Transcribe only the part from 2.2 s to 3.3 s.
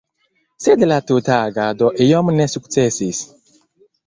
ne sukcesis.